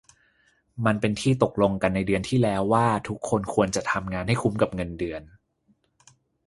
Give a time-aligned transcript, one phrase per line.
[0.85, 5.21] มันเป็นที่ตกลงกันในเดือนที่แล้วว่าทุกคนควรจะทำงานให้คุ้มกับเงินเดือน